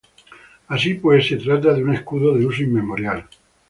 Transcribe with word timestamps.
Así 0.67 0.95
pues, 0.95 1.27
se 1.27 1.37
trata 1.37 1.75
de 1.75 1.83
un 1.83 1.93
escudo 1.93 2.33
de 2.33 2.43
uso 2.47 2.63
inmemorial. 2.63 3.27